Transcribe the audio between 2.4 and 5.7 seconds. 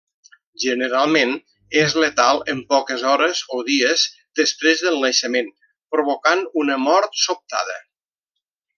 en poques hores o dies després del naixement,